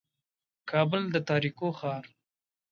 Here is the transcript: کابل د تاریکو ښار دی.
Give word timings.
کابل 0.69 1.01
د 1.13 1.15
تاریکو 1.29 1.67
ښار 1.79 2.03
دی. 2.09 2.13